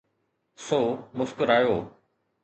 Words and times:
سو 0.65 0.79
مسڪرايو. 1.17 1.75